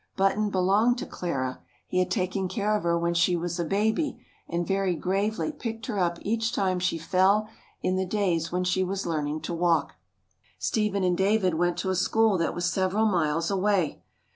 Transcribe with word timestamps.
Button 0.17 0.49
belonged 0.49 0.97
to 0.97 1.05
Clara. 1.05 1.61
He 1.85 1.99
had 1.99 2.09
taken 2.09 2.47
care 2.47 2.75
of 2.75 2.81
her 2.81 2.97
when 2.97 3.13
she 3.13 3.35
was 3.35 3.59
a 3.59 3.63
baby, 3.63 4.25
and 4.49 4.65
very 4.65 4.95
gravely 4.95 5.51
picked 5.51 5.85
her 5.85 5.99
up 5.99 6.17
each 6.23 6.51
time 6.53 6.79
she 6.79 6.97
fell 6.97 7.47
in 7.83 7.97
the 7.97 8.05
days 8.07 8.51
when 8.51 8.63
she 8.63 8.83
was 8.83 9.05
learning 9.05 9.41
to 9.41 9.53
walk. 9.53 9.97
Stephen 10.57 11.03
and 11.03 11.15
David 11.19 11.53
went 11.53 11.77
to 11.77 11.91
a 11.91 11.95
school 11.95 12.39
that 12.39 12.55
was 12.55 12.65
several 12.65 13.05
miles 13.05 13.51
away. 13.51 14.01